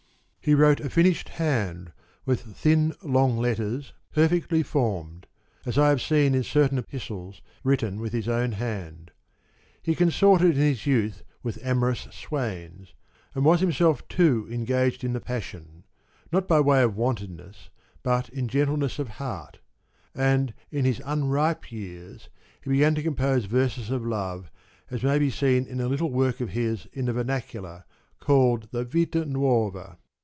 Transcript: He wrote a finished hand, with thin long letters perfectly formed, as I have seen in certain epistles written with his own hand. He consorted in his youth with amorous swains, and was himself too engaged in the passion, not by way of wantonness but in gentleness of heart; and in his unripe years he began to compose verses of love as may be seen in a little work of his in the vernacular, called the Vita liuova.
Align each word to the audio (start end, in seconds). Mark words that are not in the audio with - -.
He 0.43 0.55
wrote 0.55 0.79
a 0.79 0.89
finished 0.89 1.29
hand, 1.29 1.91
with 2.25 2.41
thin 2.57 2.95
long 3.03 3.37
letters 3.37 3.93
perfectly 4.11 4.63
formed, 4.63 5.27
as 5.67 5.77
I 5.77 5.89
have 5.89 6.01
seen 6.01 6.33
in 6.33 6.41
certain 6.41 6.79
epistles 6.79 7.43
written 7.63 7.99
with 7.99 8.11
his 8.11 8.27
own 8.27 8.53
hand. 8.53 9.11
He 9.83 9.93
consorted 9.93 10.55
in 10.57 10.63
his 10.63 10.87
youth 10.87 11.21
with 11.43 11.59
amorous 11.63 12.07
swains, 12.11 12.95
and 13.35 13.45
was 13.45 13.59
himself 13.59 14.07
too 14.07 14.47
engaged 14.49 15.03
in 15.03 15.13
the 15.13 15.19
passion, 15.19 15.83
not 16.31 16.47
by 16.47 16.59
way 16.59 16.81
of 16.81 16.97
wantonness 16.97 17.69
but 18.01 18.27
in 18.29 18.47
gentleness 18.47 18.97
of 18.97 19.09
heart; 19.21 19.59
and 20.15 20.55
in 20.71 20.85
his 20.85 21.03
unripe 21.05 21.71
years 21.71 22.29
he 22.63 22.71
began 22.71 22.95
to 22.95 23.03
compose 23.03 23.45
verses 23.45 23.91
of 23.91 24.03
love 24.07 24.49
as 24.89 25.03
may 25.03 25.19
be 25.19 25.29
seen 25.29 25.67
in 25.67 25.79
a 25.79 25.87
little 25.87 26.09
work 26.09 26.41
of 26.41 26.49
his 26.49 26.87
in 26.93 27.05
the 27.05 27.13
vernacular, 27.13 27.83
called 28.19 28.67
the 28.71 28.83
Vita 28.83 29.23
liuova. 29.23 29.97